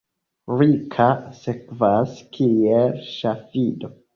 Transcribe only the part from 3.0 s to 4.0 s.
ŝafido.